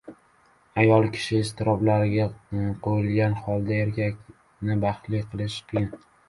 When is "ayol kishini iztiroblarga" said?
0.83-2.25